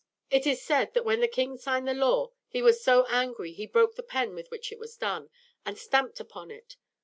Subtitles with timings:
[0.31, 3.67] It is said that when the king signed the law he was so angry he
[3.67, 5.29] broke the pen with which it was done,
[5.63, 6.75] and stamped upon it.